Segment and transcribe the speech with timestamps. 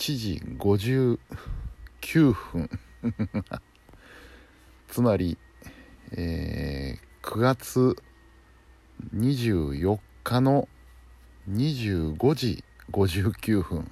[0.00, 1.18] 時59
[2.32, 2.70] 分。
[4.88, 5.36] つまり、
[6.12, 7.96] えー、9月
[9.14, 10.68] 24日の
[11.50, 13.90] 25時59分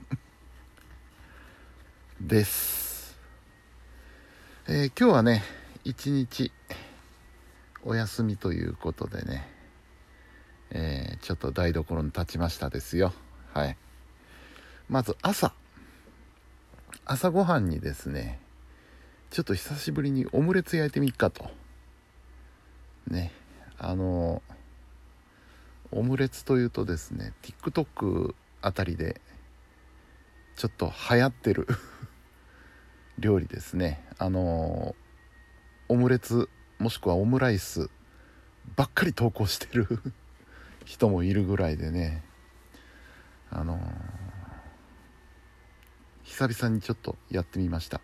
[2.21, 3.19] です、
[4.67, 5.43] えー、今日はね
[5.85, 6.51] 一日
[7.85, 9.47] お休みということでね、
[10.71, 13.13] えー、ちょっと台所に立ちましたですよ。
[13.53, 13.77] はい。
[14.89, 15.53] まず朝。
[17.05, 18.39] 朝ごはんにですね
[19.31, 21.51] ちょっと久しぶりにオムレツ焼いてみっかと。
[23.09, 23.33] ね
[23.79, 24.43] あの
[25.91, 29.21] オムレツというとですね TikTok あたりで
[30.57, 31.67] ちょっと流行ってる
[33.19, 34.05] 料理ですね。
[34.19, 34.95] あの
[35.89, 37.91] オムレツもしくはオムライス
[38.77, 39.87] ばっかり投稿してる
[40.85, 42.23] 人もいるぐらいでね。
[43.51, 43.81] あの
[46.39, 48.01] 久々にちょっとやってみました。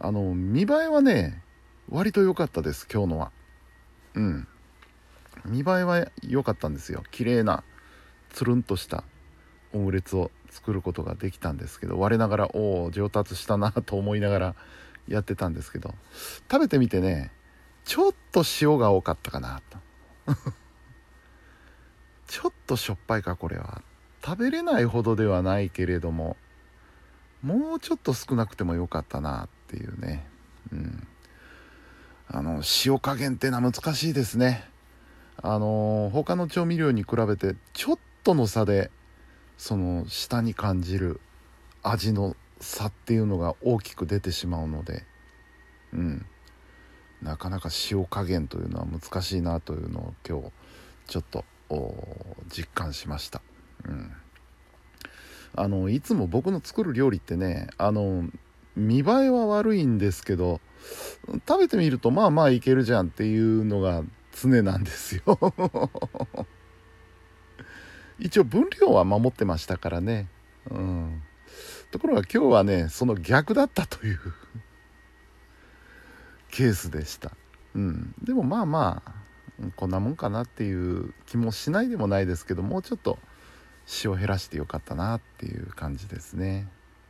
[0.00, 1.42] あの見栄えはね
[1.90, 3.32] 割と良かったです今日のは。
[4.14, 4.48] うん。
[5.44, 7.02] 見栄えは良かったんですよ。
[7.10, 7.64] 綺麗な
[8.30, 9.04] つるんとした
[9.74, 14.54] オムレツを作ることができたんですけど我ながらおお上達したなと思いながら
[15.06, 15.94] やってたんですけど。
[16.50, 17.30] 食べてみてね
[17.84, 19.78] ちょっと塩が多かったかなと。
[22.26, 23.82] ちょっとしょっぱいかこれは。
[24.24, 26.38] 食べれないほどではないけれども
[27.42, 30.26] もうちょっと少なくてもよかったなっていうね。
[30.72, 31.06] うん。
[32.28, 34.68] あの塩加減ってのは難しいですね。
[35.40, 38.90] あの他の調味料に比べてちょっとの差で
[39.56, 41.20] その舌に感じる
[41.82, 45.04] 味の差っていうのが大きく出てしまうので
[45.92, 46.26] うん。
[47.22, 50.52] なかなか塩加減というのは難しいなというのを今日
[51.06, 51.44] ちょっと
[52.48, 53.42] 実感しました、
[53.84, 54.12] うん、
[55.54, 58.28] あのいつも僕の作る料理ってねあの
[58.76, 60.60] 見栄えは悪いんですけど
[61.48, 64.02] 食べてみるとまあまあいけるじゃんっていうのが
[64.40, 65.22] 常なんですよ。
[68.20, 70.28] 一応分量は守ってましたからね。
[70.70, 71.22] うん。
[71.90, 74.18] ところが今日はねその逆だったという
[76.50, 77.32] ケースでした。
[77.74, 78.14] うん。
[78.22, 79.12] でもまあまあ
[79.76, 83.18] こんなもんかなっていう気もしないでもないですけどもうちょっと
[84.04, 86.68] 塩減らしてよかったなっていう感じですね。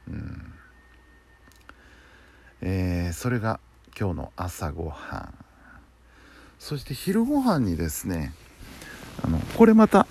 [0.08, 0.54] うん。
[2.60, 3.60] えー、それが
[3.98, 5.34] 今日の朝ごはん。
[6.58, 8.32] そして昼ごはんにですね
[9.22, 10.06] あのこれまた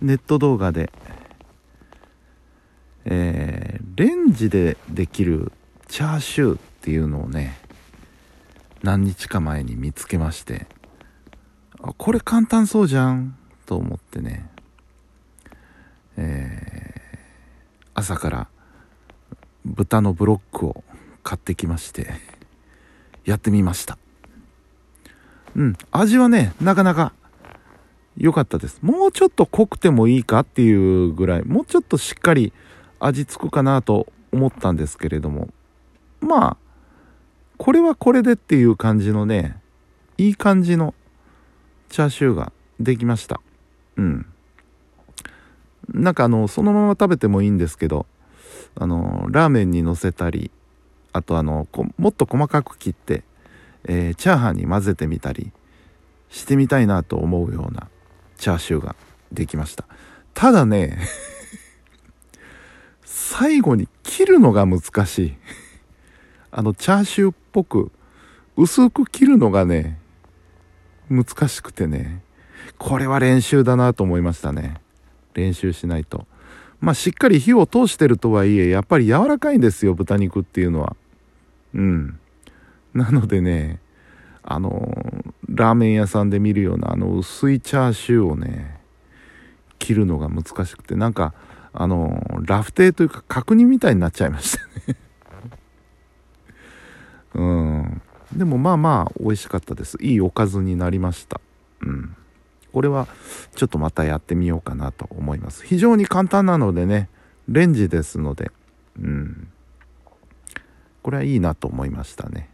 [0.00, 0.90] ネット動画で、
[3.04, 5.52] えー、レンジでできる
[5.88, 7.58] チャーシューっていうのをね
[8.82, 10.66] 何日か前に見つけまして
[11.80, 13.36] あこれ簡単そうじゃん
[13.66, 14.48] と思ってね、
[16.20, 18.48] えー、朝から
[19.64, 20.82] 豚のブロックを
[21.22, 22.10] 買ってきまして
[23.24, 23.98] やってみました。
[25.54, 27.12] うん味はねなかなか
[28.16, 28.80] 良かったです。
[28.82, 32.52] もうちょっと濃くてもいいかっていうぐらいもうちょっとしっかり
[32.98, 35.48] 味付くかなと思ったんですけれども
[36.20, 36.56] まあ
[37.58, 39.56] これはこれでっていう感じのね
[40.16, 40.94] いい感じの
[41.90, 43.40] チャーシューができました。
[43.96, 44.26] うん。
[45.88, 48.06] なんかあのそのまま食べてもいいんですけど
[48.74, 50.50] あのラーメンにのせたり
[51.12, 51.66] あとあの
[51.96, 53.24] もっと細かく切って、
[53.84, 55.52] えー、チャーハンに混ぜてみたり
[56.28, 57.88] してみたいなと思うような
[58.36, 58.94] チャーシューが
[59.32, 59.84] できました。
[60.34, 60.98] ただね
[63.04, 65.36] 最後に切るのが難しい。
[66.50, 67.90] あのチャーシューっぽく
[68.56, 69.98] 薄く切るのがね
[71.10, 72.22] 難しくてね
[72.78, 74.80] これは練習だなと思いましたね。
[75.38, 76.26] 練習しないと。
[76.80, 80.96] まあしっかり火を通してるとはいえやっぱり柔らかいんですよ豚肉っていうのは。
[81.74, 82.18] うん。
[82.94, 83.80] なのでね
[84.42, 84.94] あの
[85.48, 88.80] ラーメン屋さんで見るようなあの薄いチャーシューをね
[89.78, 91.34] 切るのが難しくてなんか
[91.72, 94.96] あのラフテーというか角煮みたいになっちゃいましたね。
[97.34, 98.02] うん。
[98.32, 99.96] でもまあまあ美味しかったです。
[100.00, 101.40] いいおかずになりました。
[101.82, 102.16] うん。
[102.78, 103.08] これは
[103.56, 105.66] ちょっとまたやってみようかなと思います。
[105.66, 107.08] 非常に簡単なのでね
[107.48, 108.52] レンジですので。
[109.00, 109.48] うん。
[111.02, 112.48] これはいいなと思いましたね。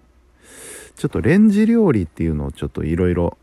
[0.96, 3.36] ちょっとレンジ料理っていうのをちょっといろいろ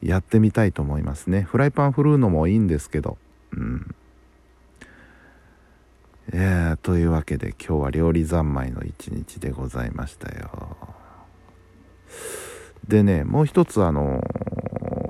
[0.00, 1.42] やってみたいと思いますね。
[1.42, 3.18] フライパン振るうのもいいんですけど。
[3.52, 3.94] うん。
[6.32, 10.78] えー、というわけで今日は料理三昧の一日でございましたよ。
[12.88, 15.03] でねもう一つあのー、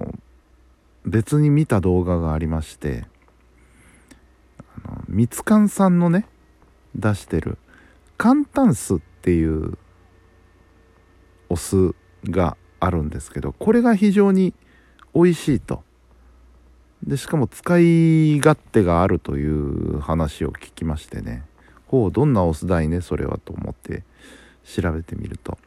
[1.14, 3.04] 別に見た動画がありまして
[4.84, 6.26] あのみつかんさんのね
[6.96, 7.56] 出してる
[8.16, 9.78] 簡単酢っていう
[11.48, 11.94] お酢
[12.24, 14.54] があるんですけどこれが非常に
[15.14, 15.84] 美味しいと。
[17.04, 21.44] でしかも使い勝手があるという話を聞きましてね
[21.86, 24.02] ほうどんなお酢だいねそれはと思って
[24.64, 25.58] 調べてみると。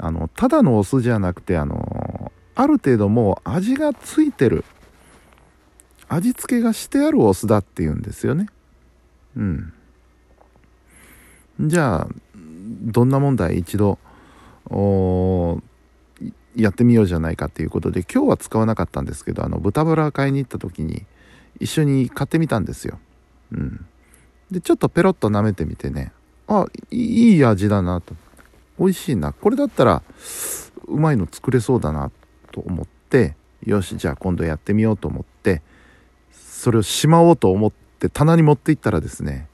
[0.00, 2.07] あのただのお酢じゃなくてあの
[2.58, 4.64] ある程度もう味がついてる。
[6.08, 8.48] 味付けがしてあるお酢だっていうんですよね。
[9.36, 9.72] うん。
[11.60, 14.00] じゃあどんな問題一度
[16.56, 21.06] やってみようじゃないかっていうことで今日は使わなかったんですけどあの豚バラ買いに行った時に
[21.60, 22.98] 一緒に買ってみたんですよ。
[23.52, 23.86] うん、
[24.50, 26.10] でちょっとペロッと舐めてみてね。
[26.48, 28.16] あいい味だなと。
[28.80, 29.32] 美味しいな。
[29.32, 30.02] これだったら
[30.88, 32.10] うまいの作れそうだな
[32.58, 35.62] と思ってよしじゃあ今度やってみようと思って
[36.32, 39.46] それをしまおうと思って棚に持っていったらですね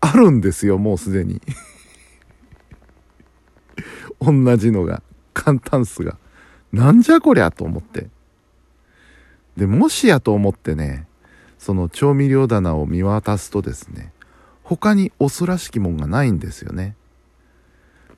[0.00, 1.40] あるんですよもうすでに。
[4.20, 6.18] 同じのが簡単数が。
[6.72, 8.08] なんじゃこりゃと思って。
[9.56, 11.06] でもしやと思ってね
[11.58, 14.12] その調味料棚を見渡すとですね
[14.62, 16.96] 他にお酢らしきもんがないんですよね。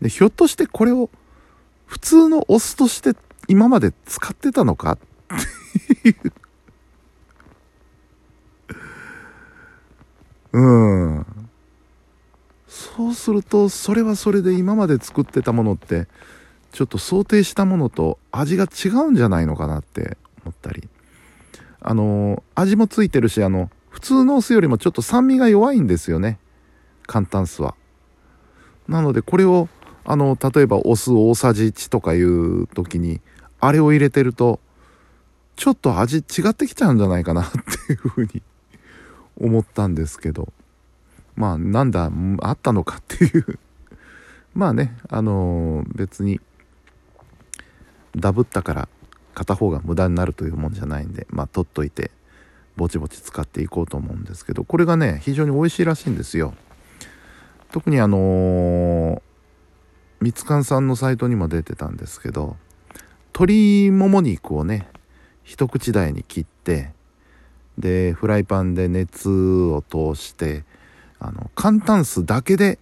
[0.00, 1.10] でひょっとしてこれを
[1.86, 3.14] 普通のお酢として
[3.48, 4.92] 今まで使ってたのか？
[4.92, 4.98] っ
[6.02, 6.32] ていう。
[10.52, 10.60] う
[11.18, 11.26] ん。
[12.66, 16.08] そうするとそれはそれで今まで作ってたものって
[16.72, 20.88] ちょっと想定したものと味が違うんじゃないのかなって思ったり。
[21.80, 26.38] あの味もついてるしあの普通のお酢よりもちょっと酸味が弱いんですよね。
[27.06, 27.76] 簡単酢は。
[28.88, 29.68] なのでこれを
[30.04, 33.20] あの例えばお酢大さじ1とかいう時に
[33.60, 34.60] あれを入れてると
[35.56, 37.50] ちょっと味違ってきちゃうんじゃないかなっ
[37.86, 38.42] ていうふうに
[39.40, 40.52] 思ったんですけど。
[41.36, 42.10] まあなんだ
[42.40, 43.58] あったのかっていう。
[44.54, 46.40] まあねあのー、別に
[48.16, 48.88] ダブったから
[49.34, 52.10] 片方が無駄になるというもんじゃないんでまあ取っといて
[52.74, 56.54] ぼちぼち使っていこうと思うんですけどこれがね非常に美味しいらしいんですよ。
[57.70, 59.22] 特にあのー、
[60.22, 62.56] みつかんさんのサイトにも出てたんですけど
[63.38, 64.88] 鶏もも肉をね
[65.44, 66.90] 一口大に切って
[67.76, 70.64] でフライパンで熱を通して
[71.18, 72.78] あの簡単酢だけで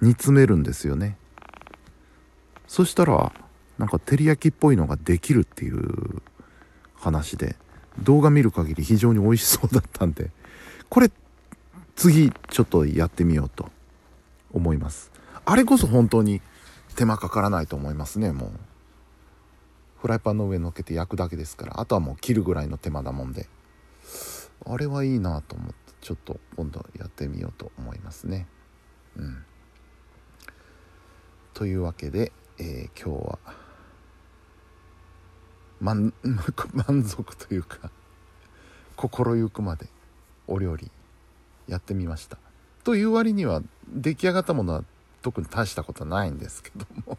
[0.00, 1.16] 煮詰めるんですよね。
[2.68, 3.32] そしたら
[3.76, 6.22] なんか照り焼きっぽいのができるっていう
[6.94, 7.56] 話で
[8.04, 10.30] 動画見る限り非常に美味しそうだったんで
[10.88, 11.10] これ
[11.96, 13.68] 次ちょっとやってみようと
[14.52, 15.10] 思います。
[15.44, 16.40] あれこそ本当に
[16.94, 18.69] 手間かからないと思いますねもう。
[20.00, 23.48] フライパンの上に乗っけて焼くだけですからあとはもう切るぐらいの手間だもんで。
[24.66, 28.46] あれはいいなと思ってちょっと今度やってみようと思いますね。
[29.16, 29.44] うん。
[31.54, 33.38] というわけで、えー、今日は
[35.80, 36.12] 満
[36.88, 37.90] 満足というか
[38.96, 39.88] 心ゆくまで
[40.46, 40.90] お料理
[41.66, 42.38] やってみました。
[42.84, 44.84] という割には出来上がったものは
[45.20, 47.18] 特に大したことないんですけども。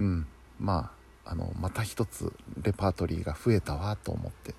[0.00, 0.26] うん。
[0.58, 0.90] ま
[1.24, 4.54] ああのまた一つレパートリーが増えたわと思って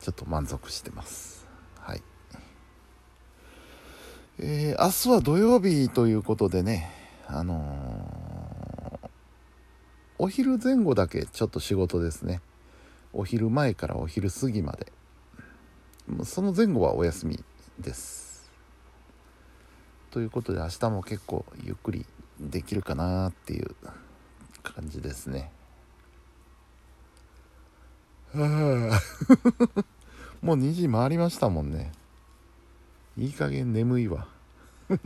[0.00, 1.46] ちょっと満足してます。
[1.78, 2.02] はい。
[4.38, 6.90] えー、明日は土曜日ということでね
[7.26, 8.62] あのー
[10.18, 12.40] お昼前後だけちょっと仕事ですね。
[13.12, 14.92] お昼前からお昼過ぎまで。
[16.24, 17.42] その前後はお休み
[17.80, 18.48] です。
[20.12, 22.06] ということで明日も結構ゆっくり
[22.38, 23.74] できるかなっていう
[24.62, 25.52] 感じですね。
[28.34, 28.44] も
[30.54, 31.92] う2時回りましたもんね。
[33.16, 34.26] いい加減眠いわ。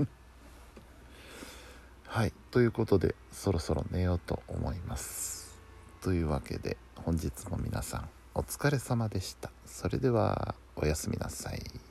[2.06, 5.58] はいということでそろそろ寝ようと思います。
[6.00, 9.50] というわけで本日も皆さんお疲れ様でした。
[9.66, 11.85] それではおやすみなさい。